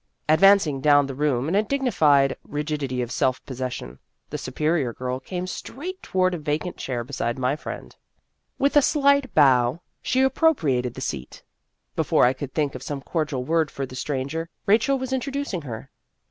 [0.27, 3.99] Advancing down the room in a digni fied rigidity of self possession,
[4.31, 7.95] the Superior Girl came straight toward a vacant chair beside my friend.
[8.57, 11.43] With a slight bow she i8o Vassar Studies appropriated the seat.
[11.95, 15.61] Before I could think of some cordial word for the stran ger, Rachel was introducing
[15.61, 15.91] her.